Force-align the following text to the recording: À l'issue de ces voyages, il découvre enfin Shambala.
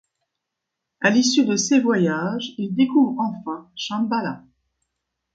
À 1.01 1.11
l'issue 1.11 1.45
de 1.45 1.55
ces 1.55 1.79
voyages, 1.79 2.55
il 2.57 2.73
découvre 2.73 3.19
enfin 3.21 3.69
Shambala. 3.75 4.43